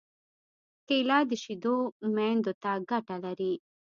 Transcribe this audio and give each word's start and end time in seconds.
کېله 0.87 1.19
د 1.29 1.31
شېدو 1.43 1.75
میندو 2.15 2.53
ته 2.61 2.71
ګټه 2.89 3.15
لري. 3.25 3.53